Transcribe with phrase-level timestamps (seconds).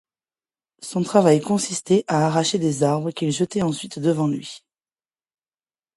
[0.81, 4.63] Son travail consistait à arracher des arbres, qu'il jetait ensuite devant lui.